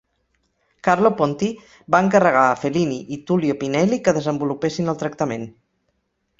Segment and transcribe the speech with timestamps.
[0.87, 1.49] Carlo Ponti
[1.97, 5.49] va encarregar a Fellini i Tullio Pinelli que desenvolupessin el tractament.